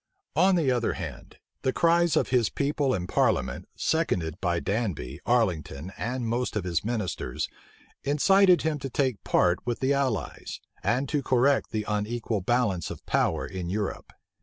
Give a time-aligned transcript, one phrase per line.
[0.35, 5.91] On the other hand, the cries of his people and parliament, seconded by Danby, Arlington,
[5.95, 7.47] and most of his ministers,
[8.03, 13.05] incited him to take part with the allies, and to correct the unequal balance of
[13.05, 14.11] power in Europe.